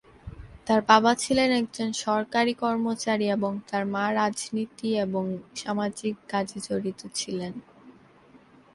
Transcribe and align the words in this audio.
তার 0.67 0.81
বাবা 0.89 1.11
ছিলেন 1.15 1.49
একজন 1.53 1.89
সরকারী 2.05 2.53
কর্মচারী 2.55 3.25
এবং 3.29 3.51
তার 3.69 3.83
মা 3.85 4.05
রাজনীতি 4.13 4.89
এবং 5.05 5.23
সামাজিক 5.55 6.15
কাজে 6.29 6.59
জড়িত 6.67 7.01
ছিলেন। 7.15 7.53